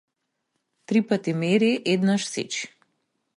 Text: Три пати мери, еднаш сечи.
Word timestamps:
Три 0.87 0.99
пати 1.07 1.31
мери, 1.41 1.71
еднаш 1.91 2.21
сечи. 2.33 2.63